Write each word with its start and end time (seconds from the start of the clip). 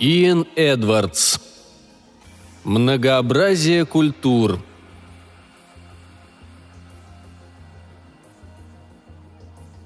Иэн 0.00 0.46
Эдвардс. 0.54 1.38
Многообразие 2.62 3.84
культур. 3.84 4.60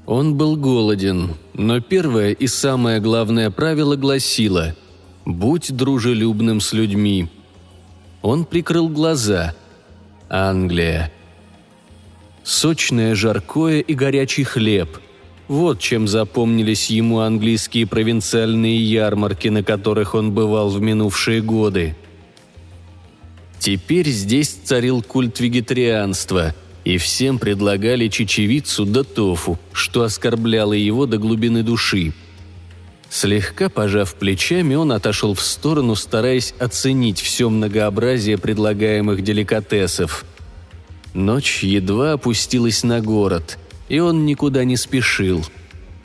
Он 0.04 0.36
был 0.36 0.56
голоден, 0.56 1.36
но 1.54 1.80
первое 1.80 2.32
и 2.32 2.46
самое 2.46 3.01
главное 3.01 3.51
правило 3.51 3.96
гласило 3.96 4.77
«Будь 5.24 5.74
дружелюбным 5.74 6.60
с 6.60 6.74
людьми». 6.74 7.30
Он 8.20 8.45
прикрыл 8.45 8.90
глаза. 8.90 9.54
Англия. 10.29 11.10
Сочное 12.42 13.15
жаркое 13.15 13.80
и 13.80 13.95
горячий 13.95 14.45
хлеб. 14.45 14.98
Вот 15.48 15.80
чем 15.80 16.09
запомнились 16.09 16.91
ему 16.91 17.20
английские 17.20 17.87
провинциальные 17.87 18.82
ярмарки, 18.82 19.48
на 19.48 19.62
которых 19.62 20.15
он 20.15 20.32
бывал 20.32 20.70
в 20.70 20.80
минувшие 20.80 21.42
годы. 21.42 21.96
Теперь 23.59 24.09
здесь 24.09 24.48
царил 24.48 25.02
культ 25.02 25.41
вегетарианства, 25.41 26.55
и 26.84 26.98
всем 26.98 27.38
предлагали 27.38 28.09
чечевицу 28.09 28.84
да 28.84 29.05
тофу, 29.05 29.59
что 29.73 30.02
оскорбляло 30.02 30.73
его 30.73 31.06
до 31.06 31.18
глубины 31.18 31.62
души. 31.62 32.12
Слегка 33.09 33.68
пожав 33.68 34.15
плечами, 34.15 34.74
он 34.74 34.90
отошел 34.90 35.35
в 35.35 35.43
сторону, 35.43 35.95
стараясь 35.95 36.54
оценить 36.59 37.20
все 37.20 37.51
многообразие 37.51 38.38
предлагаемых 38.38 39.23
деликатесов. 39.23 40.24
Ночь 41.13 41.63
едва 41.63 42.13
опустилась 42.13 42.82
на 42.82 43.01
город, 43.01 43.59
и 43.93 43.98
он 43.98 44.24
никуда 44.24 44.65
не 44.65 44.79
спешил. 44.79 45.45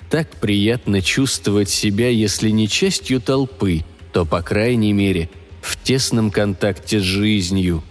Так 0.09 0.30
приятно 0.41 1.02
чувствовать 1.02 1.69
себя, 1.69 2.09
если 2.09 2.49
не 2.49 2.67
частью 2.67 3.21
толпы, 3.21 3.85
то, 4.11 4.25
по 4.25 4.41
крайней 4.41 4.91
мере, 4.91 5.30
в 5.61 5.81
тесном 5.81 6.30
контакте 6.30 6.99
с 6.99 7.03
жизнью. 7.03 7.81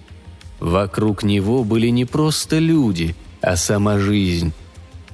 Вокруг 0.61 1.23
него 1.23 1.65
были 1.65 1.89
не 1.89 2.05
просто 2.05 2.59
люди, 2.59 3.17
а 3.41 3.57
сама 3.57 3.99
жизнь. 3.99 4.53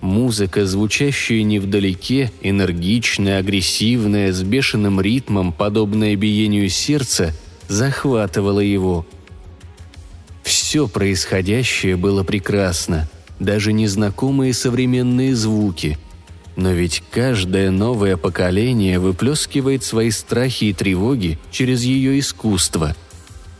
Музыка, 0.00 0.66
звучащая 0.66 1.44
невдалеке, 1.44 2.32
энергичная, 2.42 3.38
агрессивная, 3.38 4.32
с 4.32 4.42
бешеным 4.42 5.00
ритмом, 5.00 5.52
подобная 5.52 6.16
биению 6.16 6.68
сердца, 6.68 7.32
захватывала 7.68 8.58
его. 8.58 9.06
Все 10.42 10.88
происходящее 10.88 11.94
было 11.96 12.24
прекрасно, 12.24 13.08
даже 13.44 13.72
незнакомые 13.72 14.54
современные 14.54 15.34
звуки. 15.34 15.98
Но 16.56 16.70
ведь 16.70 17.02
каждое 17.10 17.70
новое 17.70 18.16
поколение 18.16 18.98
выплескивает 18.98 19.84
свои 19.84 20.10
страхи 20.10 20.64
и 20.64 20.72
тревоги 20.72 21.38
через 21.50 21.82
ее 21.82 22.18
искусство. 22.18 22.94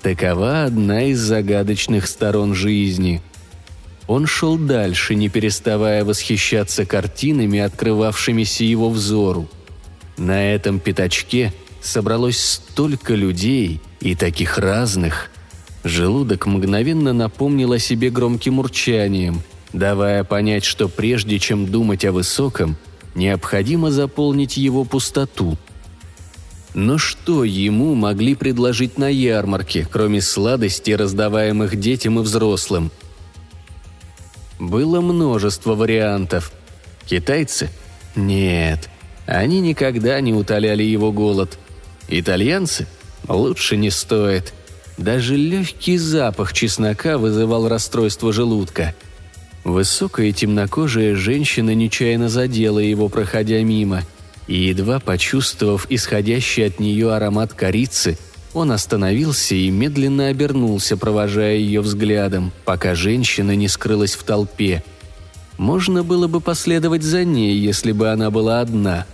Такова 0.03 0.64
одна 0.64 1.05
из 1.05 1.20
загадочных 1.20 2.06
сторон 2.06 2.55
жизни– 2.55 3.22
он 4.06 4.27
шел 4.27 4.58
дальше, 4.58 5.14
не 5.14 5.28
переставая 5.28 6.05
восхищаться 6.05 6.84
картинами, 6.84 7.60
открывавшимися 7.60 8.64
его 8.64 8.91
взору. 8.91 9.48
На 10.16 10.53
этом 10.53 10.80
пятачке 10.80 11.53
собралось 11.80 12.38
столько 12.38 13.14
людей 13.14 13.80
и 14.00 14.14
таких 14.14 14.58
разных. 14.58 15.31
Желудок 15.84 16.47
мгновенно 16.47 17.12
напомнил 17.12 17.72
о 17.72 17.78
себе 17.78 18.10
громким 18.10 18.59
урчанием, 18.59 19.42
давая 19.72 20.25
понять, 20.25 20.65
что 20.65 20.88
прежде 20.88 21.38
чем 21.38 21.66
думать 21.66 22.05
о 22.05 22.12
высоком, 22.12 22.77
необходимо 23.15 23.91
заполнить 23.91 24.56
его 24.56 24.84
пустоту. 24.84 25.59
Но 26.75 26.99
что 26.99 27.44
ему 27.44 27.94
могли 27.94 28.34
предложить 28.34 28.97
на 28.97 29.09
ярмарке, 29.09 29.87
кроме 29.91 30.21
сладостей, 30.22 30.97
раздаваемых 30.97 31.78
детям 31.78 32.19
и 32.19 32.22
взрослым– 32.22 32.91
было 34.62 35.00
множество 35.00 35.75
вариантов. 35.75 36.53
Китайцы? 37.04 37.69
Нет, 38.15 38.89
они 39.27 39.60
никогда 39.60 40.21
не 40.21 40.33
утоляли 40.33 40.84
его 40.84 41.10
голод. 41.10 41.59
Итальянцы? 42.06 42.87
Лучше 43.27 43.77
не 43.77 43.91
стоит. 43.91 44.54
Даже 44.99 45.37
легкий 45.37 45.99
запах 45.99 46.53
чеснока 46.53 47.19
вызывал 47.19 47.66
расстройство 47.66 48.33
желудка. 48.33 48.94
Высокая 49.65 50.33
темнокожая 50.33 51.15
женщина 51.15 51.75
нечаянно 51.75 52.28
задела 52.28 52.81
его, 52.81 53.09
проходя 53.09 53.62
мимо, 53.62 54.03
и, 54.49 54.55
едва 54.55 54.99
почувствовав 54.99 55.87
исходящий 55.89 56.67
от 56.67 56.81
нее 56.81 57.15
аромат 57.15 57.53
корицы, 57.53 58.19
он 58.55 58.72
остановился 58.72 59.55
и 59.55 59.71
медленно 59.71 60.28
обернулся, 60.28 60.97
провожая 60.97 61.56
ее 61.56 61.81
взглядом, 61.81 62.53
пока 62.65 62.95
женщина 62.95 63.55
не 63.55 63.69
скрылась 63.69 64.15
в 64.15 64.25
толпе. 64.25 64.83
Можно 65.59 66.03
было 66.03 66.27
бы 66.27 66.41
последовать 66.41 67.03
за 67.03 67.25
ней, 67.25 67.56
если 67.56 67.93
бы 67.93 68.11
она 68.11 68.31
была 68.31 68.61
одна. 68.61 69.06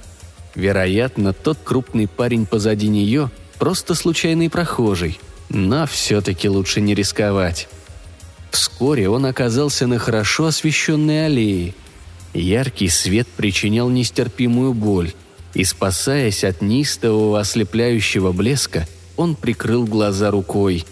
Вероятно, 0.55 1.33
тот 1.33 1.59
крупный 1.63 2.09
парень 2.09 2.47
позади 2.47 2.89
нее– 2.89 3.31
просто 3.59 3.95
случайный 3.95 4.49
прохожий, 4.49 5.21
но 5.49 5.87
все-таки 5.87 6.49
лучше 6.49 6.81
не 6.81 6.95
рисковать. 6.95 7.69
Вскоре 8.51 9.09
он 9.09 9.27
оказался 9.27 9.87
на 9.87 9.99
хорошо 9.99 10.47
освещенной 10.47 11.27
аллее. 11.27 11.75
Яркий 12.35 12.89
свет 12.89 13.27
причинял 13.27 13.89
нестерпимую 13.89 14.75
боль, 14.75 15.13
и, 15.55 15.65
спасаясь 15.65 16.45
от 16.45 16.63
неистового 16.63 17.41
ослепляющего 17.41 18.33
блеска– 18.33 18.87
он 19.19 19.35
прикрыл 19.35 19.85
глаза 19.85 20.31
рукой. 20.31 20.87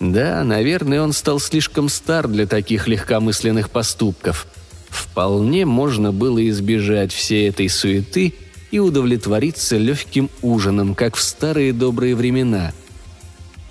Да, 0.00 0.42
наверное, 0.42 1.02
он 1.02 1.12
стал 1.12 1.38
слишком 1.38 1.88
стар 1.88 2.26
для 2.26 2.46
таких 2.46 2.88
легкомысленных 2.88 3.70
поступков. 3.70 4.48
Вполне 4.88 5.64
можно 5.64 6.12
было 6.12 6.48
избежать 6.48 7.12
всей 7.12 7.50
этой 7.50 7.68
суеты 7.68 8.34
и 8.70 8.78
удовлетвориться 8.78 9.76
легким 9.76 10.30
ужином, 10.40 10.94
как 10.94 11.14
в 11.14 11.22
старые 11.22 11.72
добрые 11.72 12.16
времена. 12.16 12.72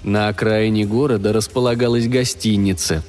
На 0.03 0.29
окраине 0.29 0.85
города 0.85 1.31
располагалась 1.31 2.07
гостиница. 2.07 3.03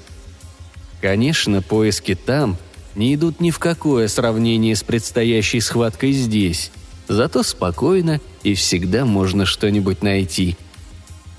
Конечно, 1.00 1.62
поиски 1.62 2.14
там 2.14 2.58
не 2.94 3.14
идут 3.14 3.40
ни 3.40 3.50
в 3.50 3.58
какое 3.58 4.08
сравнение 4.08 4.76
с 4.76 4.82
предстоящей 4.82 5.60
схваткой 5.60 6.12
здесь. 6.12 6.70
Зато 7.08 7.42
спокойно 7.42 8.20
и 8.42 8.54
всегда 8.54 9.04
можно 9.04 9.46
что-нибудь 9.46 10.02
найти. 10.02 10.56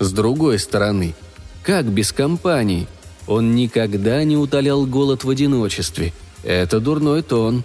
С 0.00 0.12
другой 0.12 0.58
стороны, 0.58 1.14
как 1.62 1.86
без 1.86 2.12
компании? 2.12 2.86
Он 3.26 3.54
никогда 3.54 4.22
не 4.24 4.36
утолял 4.36 4.84
голод 4.84 5.24
в 5.24 5.30
одиночестве. 5.30 6.12
Это 6.42 6.80
дурной 6.80 7.22
тон. 7.22 7.64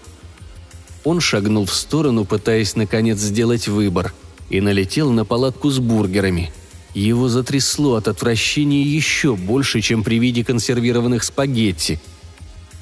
Он 1.03 1.19
шагнул 1.19 1.65
в 1.65 1.73
сторону, 1.73 2.23
пытаясь 2.23 2.75
наконец 2.75 3.17
сделать 3.17 3.67
выбор, 3.67 4.13
и 4.49 4.61
налетел 4.61 5.11
на 5.11 5.25
палатку 5.25 5.69
с 5.69 5.79
бургерами. 5.79 6.51
Его 6.93 7.29
затрясло 7.29 7.95
от 7.95 8.07
отвращения 8.07 8.81
еще 8.81 9.35
больше, 9.35 9.81
чем 9.81 10.03
при 10.03 10.19
виде 10.19 10.43
консервированных 10.43 11.23
спагетти. 11.23 11.99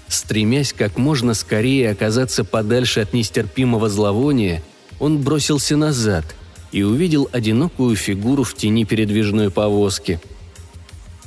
Стремясь 0.07 0.72
как 0.72 0.97
можно 0.97 1.34
скорее 1.34 1.91
оказаться 1.91 2.45
подальше 2.45 3.01
от 3.01 3.13
нестерпимого 3.13 3.89
зловония, 3.89 4.63
он 5.00 5.19
бросился 5.19 5.75
назад 5.75 6.25
и 6.71 6.83
увидел 6.83 7.30
одинокую 7.31 7.95
фигуру 7.95 8.44
в 8.44 8.56
тени 8.56 8.86
передвижной 8.86 9.51
повозки. 9.51 10.19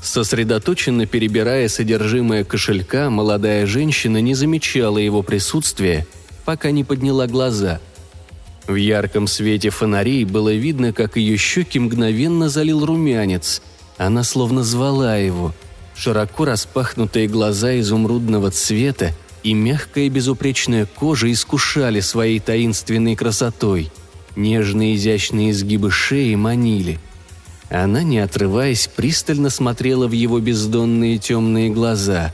Сосредоточенно 0.03 1.05
перебирая 1.05 1.69
содержимое 1.69 2.45
кошелька, 2.45 3.11
молодая 3.11 3.67
женщина 3.67 4.21
не 4.23 4.35
замечала 4.35 4.97
его 4.97 5.23
присутствия, 5.23 6.07
пока 6.47 6.71
не 6.71 6.85
подняла 6.85 7.27
глаза. 7.27 7.81
В 8.71 8.77
ярком 8.77 9.27
свете 9.27 9.71
фонарей 9.71 10.25
было 10.25 10.55
видно, 10.55 10.93
как 10.93 11.17
ее 11.17 11.37
щеки 11.37 11.81
мгновенно 11.81 12.49
залил 12.49 12.87
румянец. 12.87 13.63
Она 13.99 14.23
словно 14.23 14.63
звала 14.63 15.17
его. 15.17 15.53
Широко 15.97 16.45
распахнутые 16.45 17.27
глаза 17.27 17.81
изумрудного 17.81 18.53
цвета 18.53 19.13
и 19.43 19.55
мягкая 19.55 20.09
безупречная 20.09 20.87
кожа 20.87 21.33
искушали 21.33 21.99
своей 21.99 22.39
таинственной 22.39 23.17
красотой. 23.17 23.91
Нежные 24.37 24.95
изящные 24.95 25.51
изгибы 25.51 25.91
шеи 25.91 26.37
манили. 26.37 27.01
Она, 27.71 28.05
не 28.05 28.21
отрываясь, 28.21 28.87
пристально 28.87 29.51
смотрела 29.51 30.07
в 30.07 30.13
его 30.13 30.39
бездонные 30.39 31.19
темные 31.19 31.71
глаза. 31.71 32.33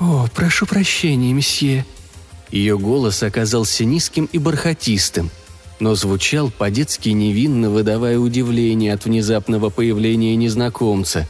«О, 0.00 0.26
прошу 0.34 0.64
прощения, 0.64 1.34
месье». 1.34 1.84
Ее 2.50 2.78
голос 2.78 3.22
оказался 3.22 3.84
низким 3.84 4.28
и 4.32 4.38
бархатистым, 4.38 5.30
но 5.80 5.94
звучал 5.94 6.50
по-детски 6.50 7.10
невинно, 7.10 7.70
выдавая 7.70 8.18
удивление 8.18 8.94
от 8.94 9.04
внезапного 9.04 9.70
появления 9.70 10.34
незнакомца. 10.36 11.28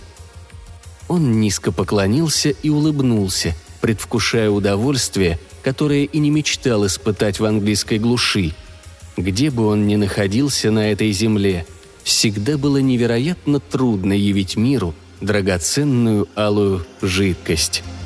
Он 1.08 1.40
низко 1.40 1.72
поклонился 1.72 2.50
и 2.50 2.68
улыбнулся– 2.68 3.54
предвкушая 3.80 4.50
удовольствие, 4.50 5.38
которое 5.62 6.04
и 6.04 6.18
не 6.18 6.30
мечтал 6.30 6.86
испытать 6.86 7.40
в 7.40 7.44
английской 7.44 7.98
глуши. 7.98 8.52
Где 9.16 9.50
бы 9.50 9.66
он 9.66 9.86
ни 9.86 9.96
находился 9.96 10.70
на 10.70 10.90
этой 10.90 11.12
земле, 11.12 11.66
всегда 12.04 12.56
было 12.56 12.78
невероятно 12.78 13.60
трудно 13.60 14.12
явить 14.12 14.56
миру 14.56 14.94
драгоценную 15.20 16.28
алую 16.34 16.86
жидкость– 17.02 17.82